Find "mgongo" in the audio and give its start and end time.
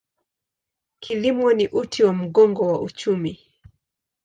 2.13-2.67